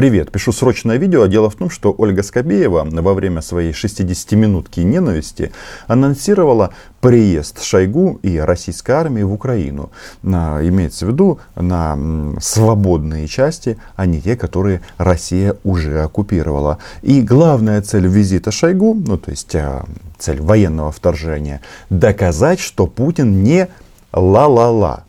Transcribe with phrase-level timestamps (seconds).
[0.00, 1.26] Привет, пишу срочное видео.
[1.26, 5.52] Дело в том, что Ольга Скобеева во время своей 60-минутки ненависти
[5.88, 9.90] анонсировала приезд Шойгу и российской армии в Украину.
[10.22, 11.98] На, имеется в виду на
[12.40, 16.78] свободные части, а не те, которые Россия уже оккупировала.
[17.02, 19.84] И главная цель визита Шойгу, ну то есть а,
[20.18, 21.60] цель военного вторжения,
[21.90, 23.68] доказать, что Путин не
[24.14, 25.04] ла-ла-ла.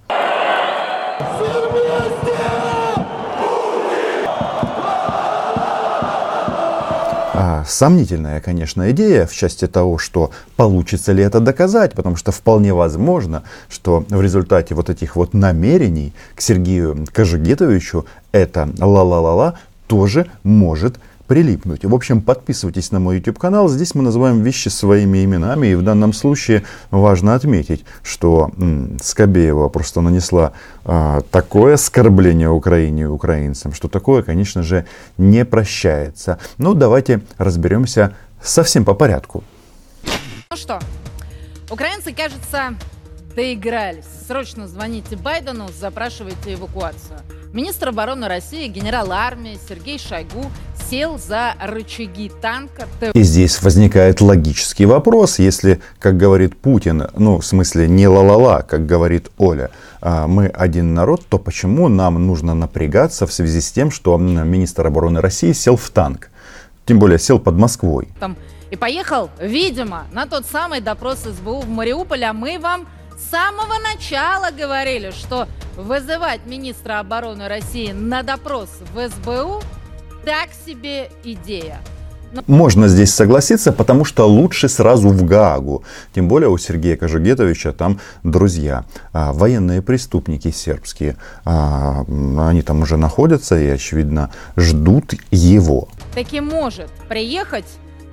[7.34, 12.74] А, сомнительная, конечно, идея в части того, что получится ли это доказать, потому что вполне
[12.74, 19.56] возможно, что в результате вот этих вот намерений к Сергею Кожегетовичу это ла-ла-ла-ла
[19.88, 20.98] тоже может
[21.32, 21.86] прилипнуть.
[21.86, 23.70] В общем, подписывайтесь на мой YouTube канал.
[23.70, 25.68] Здесь мы называем вещи своими именами.
[25.68, 30.52] И в данном случае важно отметить, что м, Скобеева просто нанесла
[30.84, 34.86] а, такое оскорбление Украине и украинцам, что такое, конечно же,
[35.18, 36.38] не прощается.
[36.58, 38.14] Ну, давайте разберемся
[38.44, 39.46] совсем по порядку.
[40.50, 40.82] Ну что,
[41.70, 42.76] украинцы, кажется,
[43.36, 44.06] доигрались.
[44.28, 47.20] Срочно звоните Байдену, запрашивайте эвакуацию.
[47.54, 50.46] Министр обороны России, генерал армии Сергей Шойгу
[50.90, 52.88] сел за рычаги танка.
[53.14, 58.86] И здесь возникает логический вопрос, если, как говорит Путин, ну, в смысле, не ла-ла-ла, как
[58.86, 59.72] говорит Оля,
[60.02, 64.88] а, мы один народ, то почему нам нужно напрягаться в связи с тем, что министр
[64.88, 66.30] обороны России сел в танк?
[66.86, 68.08] Тем более сел под Москвой.
[68.20, 68.36] Там,
[68.70, 72.88] и поехал, видимо, на тот самый допрос СБУ в Мариуполе, а мы вам
[73.22, 79.62] с самого начала говорили, что вызывать министра обороны России на допрос в СБУ
[80.26, 81.80] так себе идея.
[82.34, 82.44] Но...
[82.48, 85.84] Можно здесь согласиться, потому что лучше сразу в Гаагу.
[86.16, 91.18] Тем более у Сергея Кожугетовича там друзья, а, военные преступники сербские.
[91.44, 95.90] А, они там уже находятся и, очевидно, ждут его.
[96.16, 97.68] Таки может приехать,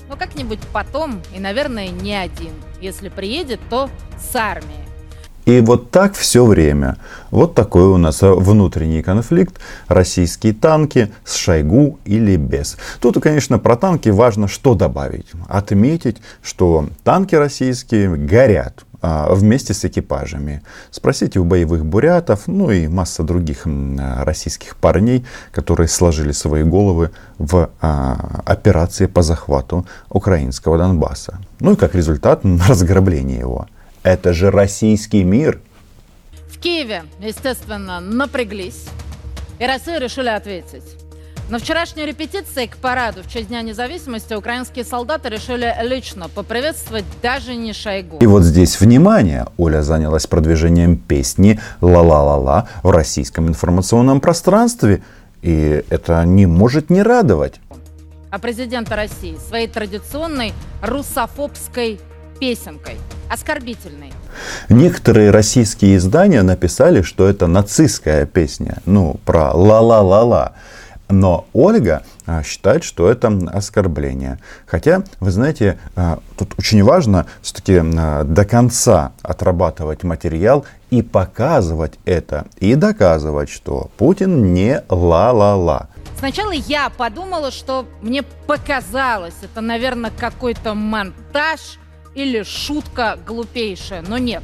[0.08, 2.52] но как-нибудь потом, и, наверное, не один.
[2.80, 4.87] Если приедет, то с армией.
[5.48, 6.98] И вот так все время.
[7.30, 9.58] Вот такой у нас внутренний конфликт.
[9.86, 12.76] Российские танки с Шойгу или без.
[13.00, 15.28] Тут, конечно, про танки важно что добавить.
[15.48, 20.60] Отметить, что танки российские горят а, вместе с экипажами.
[20.90, 23.66] Спросите у боевых бурятов, ну и масса других
[24.18, 31.38] российских парней, которые сложили свои головы в а, операции по захвату украинского Донбасса.
[31.58, 33.66] Ну и как результат разграбление его.
[34.02, 35.60] Это же российский мир.
[36.50, 38.86] В Киеве, естественно, напряглись.
[39.58, 40.84] И Россию решили ответить.
[41.50, 47.54] На вчерашней репетиции к параду в честь Дня независимости украинские солдаты решили лично поприветствовать даже
[47.54, 48.18] не Шойгу.
[48.18, 55.02] И вот здесь, внимание, Оля занялась продвижением песни «Ла-ла-ла-ла» в российском информационном пространстве.
[55.40, 57.60] И это не может не радовать.
[58.30, 61.98] А президента России своей традиционной русофобской
[62.38, 62.96] песенкой,
[63.30, 64.12] оскорбительной.
[64.68, 70.54] Некоторые российские издания написали, что это нацистская песня, ну, про ла-ла-ла-ла.
[71.10, 74.38] Но Ольга а, считает, что это оскорбление.
[74.66, 81.94] Хотя, вы знаете, а, тут очень важно все-таки а, до конца отрабатывать материал и показывать
[82.04, 85.88] это, и доказывать, что Путин не ла-ла-ла.
[86.18, 91.78] Сначала я подумала, что мне показалось, это, наверное, какой-то монтаж–
[92.18, 94.42] или шутка глупейшая, но нет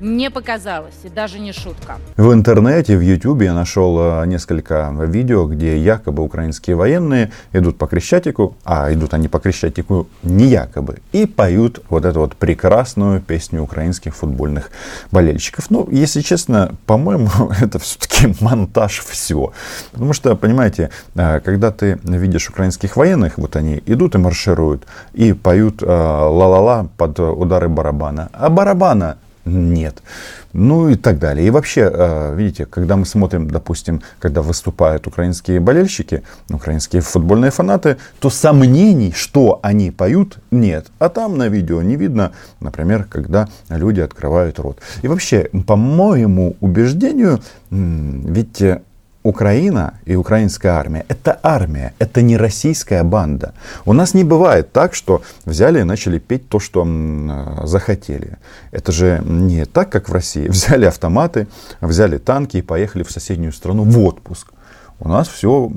[0.00, 1.98] не показалось, и даже не шутка.
[2.16, 7.86] В интернете, в Ютубе я нашел э, несколько видео, где якобы украинские военные идут по
[7.86, 13.62] Крещатику, а идут они по Крещатику не якобы, и поют вот эту вот прекрасную песню
[13.62, 14.70] украинских футбольных
[15.12, 15.70] болельщиков.
[15.70, 19.52] Ну, если честно, по-моему, это все-таки монтаж все.
[19.92, 25.34] Потому что, понимаете, э, когда ты видишь украинских военных, вот они идут и маршируют, и
[25.34, 28.30] поют э, ла-ла-ла под удары барабана.
[28.32, 30.02] А барабана нет.
[30.52, 31.46] Ну и так далее.
[31.46, 37.96] И вообще, э, видите, когда мы смотрим, допустим, когда выступают украинские болельщики, украинские футбольные фанаты,
[38.18, 40.88] то сомнений, что они поют, нет.
[40.98, 44.78] А там на видео не видно, например, когда люди открывают рот.
[45.02, 47.40] И вообще, по моему убеждению,
[47.70, 48.62] ведь
[49.22, 53.52] Украина и украинская армия– это армия, это не российская банда.
[53.84, 56.86] У нас не бывает так, что взяли и начали петь то, что
[57.64, 58.38] захотели.
[58.70, 60.48] Это же не так, как в России.
[60.60, 61.48] Взяли автоматы,
[61.82, 64.52] взяли танки и поехали в соседнюю страну в отпуск.
[64.98, 65.70] У нас все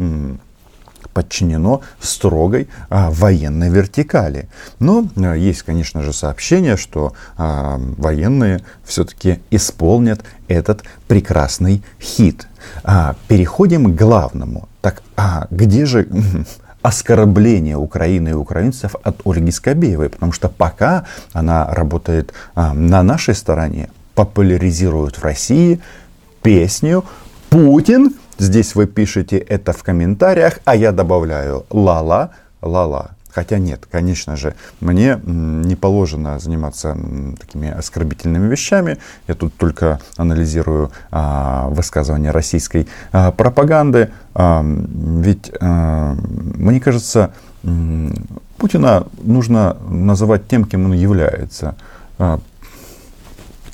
[1.13, 4.50] подчинено строгой а, военной вертикали.
[4.80, 12.48] Но а, есть, конечно же, сообщение, что а, военные все-таки исполнят этот прекрасный хит.
[12.83, 14.68] А, переходим к главному.
[14.81, 16.07] Так, а где же
[16.83, 23.36] оскорбление Украины и украинцев от Ольги Скобеевой, потому что пока она работает а, на нашей
[23.36, 25.80] стороне, популяризирует в России
[26.44, 27.04] песню
[27.50, 28.13] «Путин».
[28.38, 32.31] Здесь вы пишете это в комментариях, а я добавляю «ла-ла,
[32.62, 33.12] ла-ла».
[33.33, 36.95] Хотя нет, конечно же, мне не положено заниматься
[37.39, 39.00] такими оскорбительными вещами.
[39.27, 44.12] Я тут только анализирую а, высказывания российской а, пропаганды.
[44.35, 47.33] А, ведь, а, мне кажется,
[48.59, 51.75] Путина нужно называть тем, кем он является.
[52.19, 52.39] А,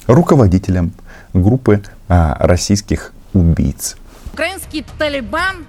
[0.08, 0.94] руководителем
[1.34, 3.98] группы а, российских убийц.
[4.40, 5.66] Украинский Талибан,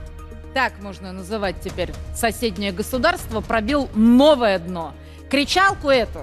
[0.55, 4.95] так можно называть теперь соседнее государство, пробил новое дно.
[5.29, 6.21] Кричалку эту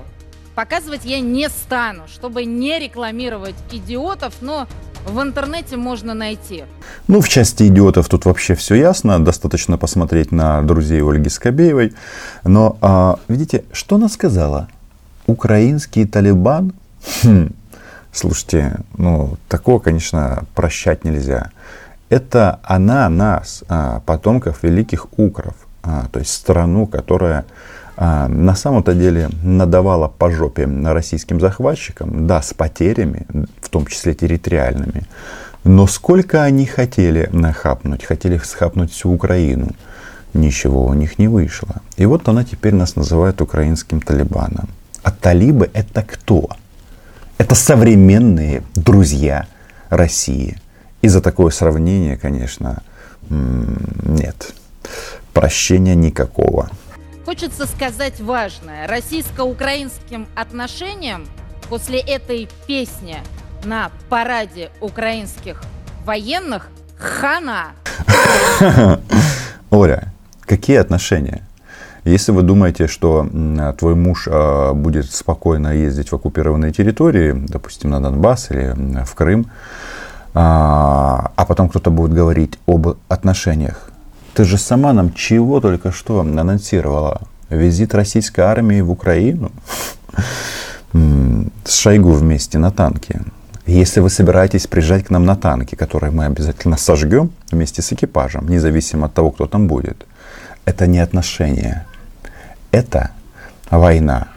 [0.55, 4.65] показывать я не стану, чтобы не рекламировать идиотов, но
[5.05, 6.63] в интернете можно найти.
[7.09, 9.21] Ну, в части идиотов тут вообще все ясно.
[9.21, 11.95] Достаточно посмотреть на друзей Ольги Скобеевой.
[12.45, 14.69] Но, а, видите, что она сказала?
[15.25, 16.71] Украинский Талибан?
[17.23, 17.49] Хм,
[18.17, 21.51] Слушайте, ну, такого, конечно, прощать нельзя.
[22.09, 27.45] Это она нас, а, потомков великих укров, а, то есть страну, которая
[27.97, 33.25] а, на самом-то деле надавала по жопе российским захватчикам, да, с потерями,
[33.61, 35.03] в том числе территориальными,
[35.63, 39.71] но сколько они хотели нахапнуть, хотели схапнуть всю Украину,
[40.33, 41.81] ничего у них не вышло.
[41.97, 44.69] И вот она теперь нас называет украинским Талибаном.
[45.03, 46.49] А талибы это кто?
[47.37, 49.47] Это современные друзья
[49.89, 50.57] России.
[51.01, 52.83] И за такое сравнение, конечно,
[53.29, 54.53] нет.
[55.33, 56.69] Прощения никакого.
[57.25, 58.87] Хочется сказать важное.
[58.87, 61.25] Российско-украинским отношениям
[61.69, 63.17] после этой песни
[63.63, 65.61] на параде украинских
[66.05, 67.73] военных хана.
[69.69, 71.43] Оля, какие отношения?
[72.05, 73.27] Если вы думаете, что
[73.77, 78.73] твой муж а, будет спокойно ездить в оккупированные территории, допустим, на Донбасс или
[79.03, 79.51] в Крым,
[80.33, 83.89] а, а потом кто-то будет говорить об отношениях,
[84.33, 87.21] ты же сама нам чего только что анонсировала?
[87.49, 89.51] Визит российской армии в Украину
[91.63, 93.21] с Шойгу вместе на танке.
[93.65, 98.47] Если вы собираетесь приезжать к нам на танке, которые мы обязательно сожгем вместе с экипажем,
[98.47, 100.05] независимо от того, кто там будет,
[100.65, 101.85] это не отношения
[102.71, 103.11] это
[103.69, 104.27] война.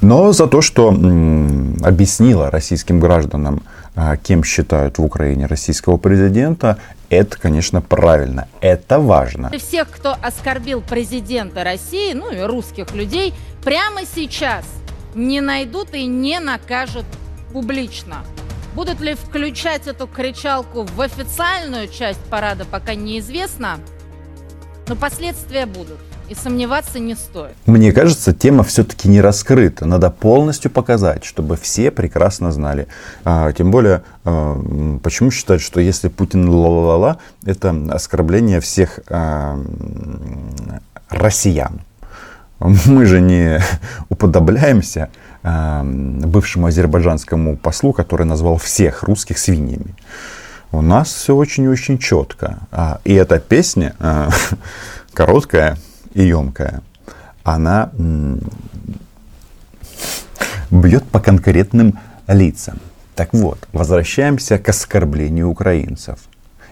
[0.00, 3.62] Но за то, что объяснила российским гражданам,
[4.22, 8.48] кем считают в Украине российского президента, это, конечно, правильно.
[8.60, 9.50] Это важно.
[9.58, 14.64] Всех, кто оскорбил президента России, ну и русских людей, прямо сейчас
[15.14, 17.04] не найдут и не накажут
[17.52, 18.24] публично.
[18.74, 23.80] Будут ли включать эту кричалку в официальную часть парада, пока неизвестно,
[24.86, 25.98] но последствия будут
[26.30, 27.54] и сомневаться не стоит.
[27.66, 29.84] Мне кажется, тема все-таки не раскрыта.
[29.84, 32.86] Надо полностью показать, чтобы все прекрасно знали.
[33.24, 39.60] А, тем более, а, почему считают, что если Путин ла-ла-ла, это оскорбление всех а,
[41.08, 41.80] россиян.
[42.60, 43.60] Мы же не
[44.08, 45.10] уподобляемся
[45.42, 49.96] а, бывшему азербайджанскому послу, который назвал всех русских свиньями.
[50.70, 52.60] У нас все очень-очень четко.
[52.70, 54.30] А, и эта песня а,
[55.12, 55.76] короткая,
[56.14, 56.82] и емкая,
[57.42, 57.90] она
[60.70, 62.78] бьет по конкретным лицам.
[63.14, 66.20] Так вот, возвращаемся к оскорблению украинцев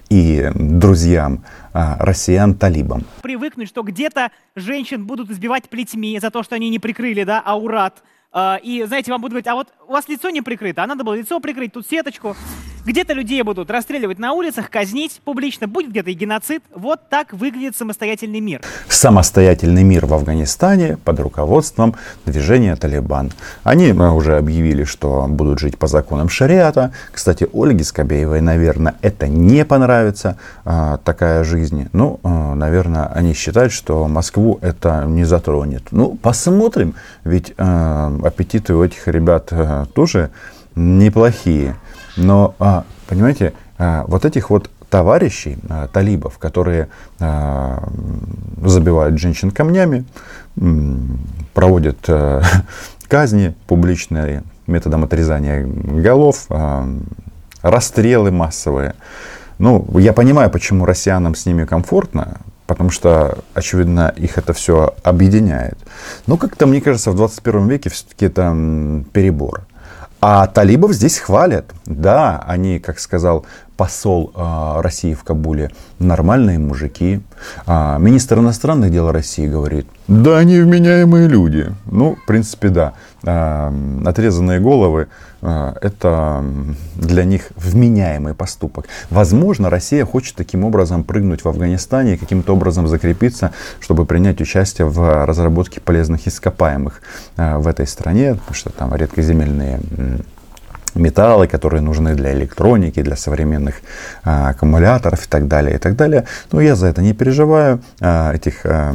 [0.08, 3.04] и друзьям а, россиян-талибам.
[3.22, 8.02] Привыкнуть, что где-то женщин будут избивать плетьми за то, что они не прикрыли, да, аурат.
[8.32, 11.04] А, и, знаете, вам будут говорить, а вот у вас лицо не прикрыто, а надо
[11.04, 12.36] было лицо прикрыть, тут сеточку.
[12.85, 16.62] Где-то людей будут расстреливать на улицах, казнить публично, будет где-то и геноцид.
[16.75, 18.62] Вот так выглядит самостоятельный мир.
[18.88, 23.32] Самостоятельный мир в Афганистане под руководством движения Талибан.
[23.62, 26.92] Они э, уже объявили, что будут жить по законам шариата.
[27.12, 31.88] Кстати, Ольге Скобеевой, наверное, это не понравится, а, такая жизнь.
[31.92, 35.82] Ну, а, наверное, они считают, что Москву это не затронет.
[35.90, 36.94] Ну, посмотрим,
[37.25, 39.52] ведь аппетиты у этих ребят
[39.94, 40.30] тоже
[40.75, 41.76] неплохие.
[42.18, 50.04] Но, а, понимаете, а, вот этих вот товарищей, а, талибов, которые забивают женщин камнями,
[51.54, 52.08] проводят
[53.08, 56.48] казни публичные методом отрезания голов,
[57.62, 58.94] расстрелы массовые.
[59.58, 65.78] Ну, я понимаю, почему россиянам с ними комфортно, потому что, очевидно, их это все объединяет.
[66.26, 69.66] Но как-то, мне кажется, в 21 веке все-таки это перебор.
[70.20, 71.72] А талибов здесь хвалят.
[71.88, 73.47] Да, они, как сказал
[73.78, 77.23] посол э, России в Кабуле, нормальные мужики.
[77.66, 81.73] А министр иностранных дел России говорит, да, они вменяемые люди.
[81.87, 82.92] Ну, в принципе, да.
[83.23, 83.73] Э,
[84.04, 85.09] отрезанные головы
[85.40, 86.45] э, это
[86.97, 88.85] для них вменяемый поступок.
[89.09, 94.88] Возможно, Россия хочет таким образом прыгнуть в Афганистане и каким-то образом закрепиться, чтобы принять участие
[94.88, 97.00] в разработке полезных ископаемых
[97.37, 99.80] в этой стране, потому что там редкоземельные
[100.95, 103.76] металлы, которые нужны для электроники, для современных
[104.25, 106.26] а, аккумуляторов и так далее, и так далее.
[106.52, 107.80] Но я за это не переживаю.
[108.00, 108.95] А, этих а,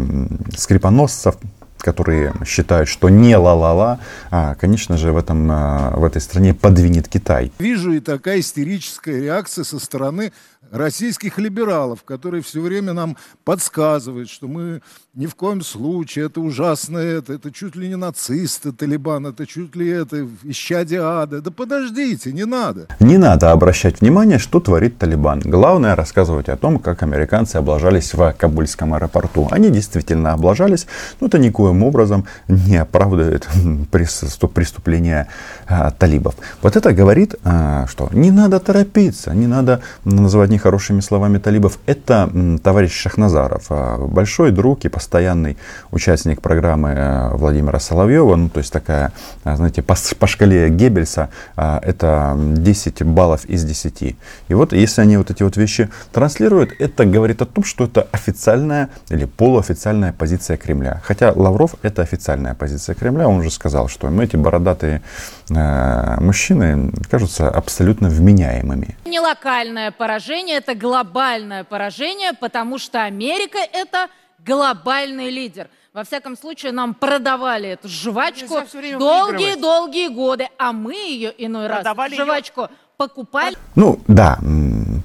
[0.58, 1.36] скрипоносцев,
[1.84, 4.00] которые считают, что не ла-ла-ла,
[4.32, 7.52] а, конечно же, в, этом, а, в этой стране подвинет Китай.
[7.60, 10.32] Вижу и такая истерическая реакция со стороны
[10.72, 14.82] российских либералов, которые все время нам подсказывают, что мы
[15.16, 19.76] ни в коем случае, это ужасно это, это чуть ли не нацисты, Талибан, это чуть
[19.76, 21.40] ли это исчадие ада.
[21.40, 22.88] Да подождите, не надо.
[23.00, 25.42] Не надо обращать внимание, что творит Талибан.
[25.42, 29.48] Главное рассказывать о том, как американцы облажались в Кабульском аэропорту.
[29.52, 30.88] Они действительно облажались,
[31.20, 33.48] но это никоим образом не оправдывает
[33.92, 35.28] преступления
[35.68, 36.34] а, талибов.
[36.64, 41.78] Вот это говорит, а, что не надо торопиться, не надо называть нехорошими словами талибов.
[41.86, 42.32] Это
[42.64, 45.58] товарищ Шахназаров, а, большой друг и постоянный
[45.92, 49.12] участник программы э, Владимира Соловьева, ну, то есть такая,
[49.44, 54.02] э, знаете, по, по шкале Геббельса, э, это 10 баллов из 10.
[54.48, 58.08] И вот если они вот эти вот вещи транслируют, это говорит о том, что это
[58.14, 61.02] официальная или полуофициальная позиция Кремля.
[61.04, 65.02] Хотя Лавров это официальная позиция Кремля, он уже сказал, что мы эти бородатые
[65.50, 68.96] мужчины кажутся абсолютно вменяемыми.
[69.06, 74.08] Не локальное поражение, это глобальное поражение, потому что Америка это
[74.46, 75.68] глобальный лидер.
[75.94, 78.56] Во всяком случае, нам продавали эту жвачку
[78.98, 82.70] долгие-долгие годы, а мы ее иной продавали раз, жвачку, ее...
[82.98, 83.56] покупали.
[83.76, 84.40] Ну, да,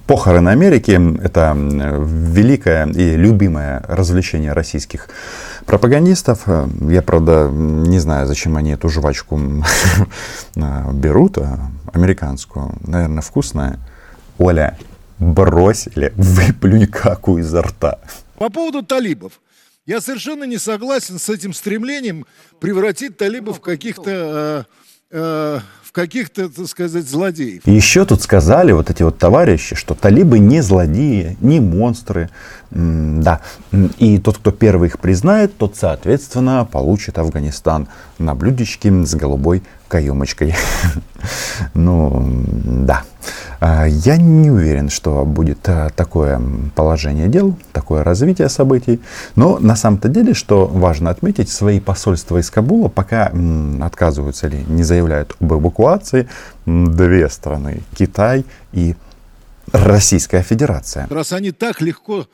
[0.06, 5.10] похороны Америки– это великое и любимое развлечение российских
[5.66, 6.44] пропагандистов.
[6.80, 9.38] Я, правда, не знаю, зачем они эту жвачку
[10.56, 12.72] берут, а американскую.
[12.86, 13.78] Наверное, вкусная.
[14.38, 14.78] Оля,
[15.18, 17.98] бросили, выплюнь какую изо рта.
[18.38, 19.40] По поводу талибов.
[19.86, 22.26] Я совершенно не согласен с этим стремлением
[22.60, 24.66] превратить талибов в каких-то
[25.10, 27.66] э, э, в каких-то, так сказать, злодеев.
[27.66, 32.28] Еще тут сказали вот эти вот товарищи, что талибы не злодеи, не монстры.
[32.70, 33.40] Да.
[33.98, 40.54] И тот, кто первый их признает, тот, соответственно, получит Афганистан на блюдечке с голубой каемочкой.
[41.74, 43.02] Ну, да.
[43.60, 46.40] А, я не уверен, что будет а, такое
[46.76, 49.00] положение дел, такое развитие событий.
[49.34, 53.32] Но на самом-то деле, что важно отметить, свои посольства из Кабула пока
[53.80, 56.28] отказываются или не заявляют об эвакуации
[56.66, 58.94] две страны, Китай и
[59.72, 61.06] Российская Федерация.
[61.10, 62.28] Раз они так легко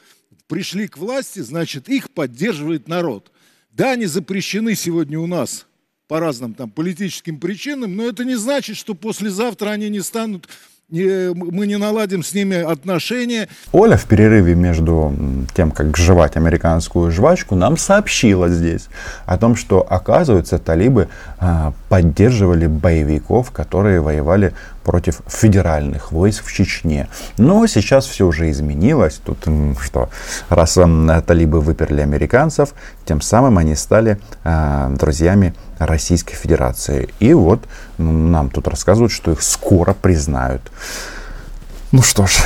[0.47, 3.31] пришли к власти, значит их поддерживает народ.
[3.73, 5.67] Да, они запрещены сегодня у нас
[6.09, 10.49] по разным там политическим причинам, но это не значит, что послезавтра они не станут
[10.91, 13.49] мы не наладим с ними отношения.
[13.73, 15.15] Оля в перерыве между
[15.55, 18.89] тем, как жевать американскую жвачку, нам сообщила здесь
[19.25, 21.09] о том, что, оказывается, талибы
[21.39, 24.53] а, поддерживали боевиков, которые воевали
[24.85, 27.09] против федеральных войск в Чечне.
[27.39, 29.21] Но сейчас все уже изменилось.
[29.25, 29.39] Тут
[29.83, 30.11] что,
[30.49, 30.79] раз
[31.27, 32.75] талибы выперли американцев,
[33.05, 37.09] тем самым они стали э, друзьями Российской Федерации.
[37.19, 37.61] И вот
[37.99, 40.63] нам тут рассказывают, что их скоро признают.
[41.93, 42.39] Ну что ж,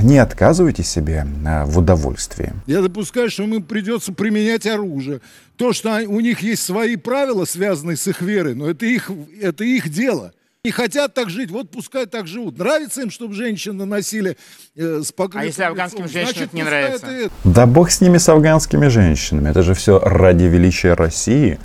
[0.00, 2.52] не отказывайте себе а, в удовольствии.
[2.66, 5.20] Я допускаю, что им придется применять оружие.
[5.56, 9.64] То, что у них есть свои правила, связанные с их верой, но это их, это
[9.64, 10.32] их дело
[10.64, 12.56] не хотят так жить, вот пускай так живут.
[12.56, 14.36] Нравится им, чтобы женщины носили
[14.76, 17.06] э, с А если афганским лицом, женщинам значит, не нравится?
[17.08, 17.32] Это...
[17.42, 19.50] Да бог с ними, с афганскими женщинами.
[19.50, 21.58] Это же все ради величия России.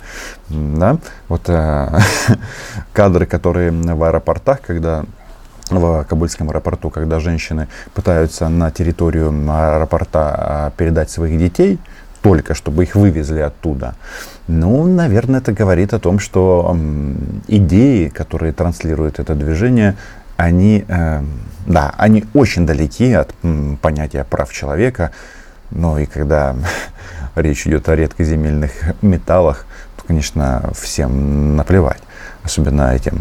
[0.48, 0.98] Да?
[1.28, 2.00] Вот э,
[2.92, 5.04] кадры, которые в аэропортах, когда
[5.70, 11.78] в Кабульском аэропорту, когда женщины пытаются на территорию аэропорта а, передать своих детей,
[12.22, 13.94] только чтобы их вывезли оттуда.
[14.46, 17.14] Ну, наверное, это говорит о том, что э,
[17.48, 19.96] идеи, которые транслирует это движение,
[20.36, 21.22] они, э,
[21.66, 25.10] да, они очень далеки от э, понятия прав человека.
[25.70, 26.56] Но и когда
[27.34, 28.72] речь идет о редкоземельных
[29.02, 32.00] металлах, то, конечно, всем наплевать.
[32.42, 33.20] Особенно этим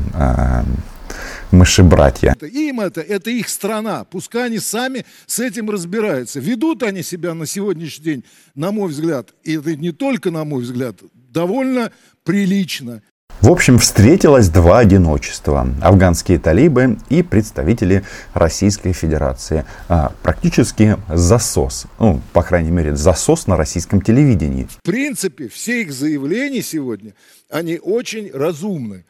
[1.51, 2.33] мыши-братья.
[2.35, 4.03] Это им это, это их страна.
[4.03, 6.39] Пускай они сами с этим разбираются.
[6.39, 8.23] Ведут они себя на сегодняшний день,
[8.55, 11.91] на мой взгляд, и это не только на мой взгляд, довольно
[12.23, 13.01] прилично.
[13.41, 15.67] В общем, встретилось два одиночества.
[15.81, 19.63] Афганские талибы и представители Российской Федерации.
[19.87, 21.85] А, практически засос.
[21.99, 24.67] Ну, по крайней мере, засос на российском телевидении.
[24.69, 27.13] В принципе, все их заявления сегодня,
[27.49, 29.05] они очень разумны.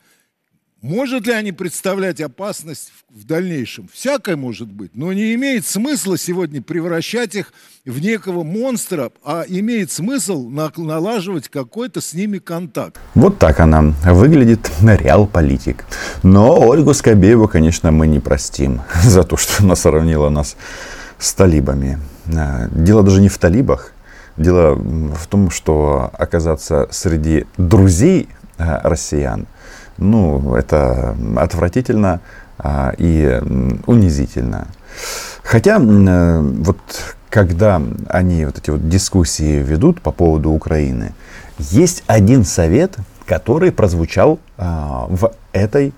[0.83, 3.89] Может ли они представлять опасность в дальнейшем?
[3.91, 7.51] Всякое может быть, но не имеет смысла сегодня превращать их
[7.83, 12.99] в некого монстра, а имеет смысл налаживать какой-то с ними контакт.
[13.15, 15.85] Вот так она выглядит реал-политик.
[16.21, 20.55] Но Ольгу Скобееву, конечно, мы не простим за то, что она сравнила нас
[21.17, 21.97] с талибами.
[22.31, 23.93] А, дело даже не в талибах.
[24.37, 28.29] Дело в том, что оказаться среди друзей
[28.59, 29.47] а, россиян–
[29.97, 32.21] ну, это отвратительно
[32.57, 33.41] а, и
[33.85, 34.67] унизительно.
[35.43, 36.77] Хотя э, вот
[37.29, 41.13] когда они вот эти вот дискуссии ведут по поводу Украины,
[41.59, 45.93] есть один совет, который прозвучал а, в этой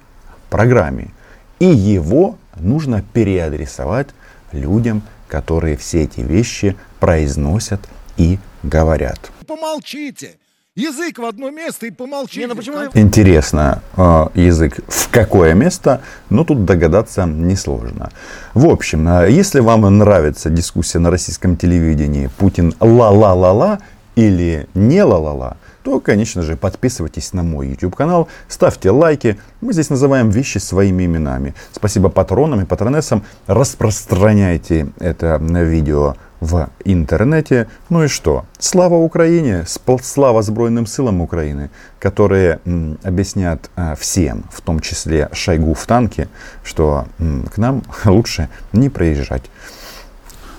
[0.49, 1.11] программе.
[1.59, 4.09] И его нужно переадресовать
[4.51, 7.81] людям, которые все эти вещи произносят
[8.17, 9.31] и говорят.
[9.47, 10.35] Помолчите.
[10.79, 12.39] Язык в одно место и помолчи.
[12.39, 12.77] Не, ну почему...
[12.93, 18.11] Интересно, а, язык в какое место, но тут догадаться несложно.
[18.53, 23.79] В общем, а, если вам нравится дискуссия на российском телевидении Путин ла-ла-ла-ла
[24.15, 29.37] или не ла-ла-ла, то, конечно же, подписывайтесь на мой YouTube канал, ставьте лайки.
[29.59, 31.55] Мы здесь называем вещи своими именами.
[31.73, 33.25] Спасибо патронам и патронессам.
[33.47, 37.67] Распространяйте это видео в интернете.
[37.89, 38.45] Ну и что?
[38.57, 39.65] Слава Украине,
[40.01, 41.69] слава Збройным силам Украины,
[41.99, 46.27] которые м, объяснят а, всем, в том числе Шойгу в танке,
[46.63, 49.43] что м, к нам лучше не проезжать.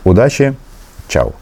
[0.04, 0.54] Удачи,
[1.08, 1.34] чао!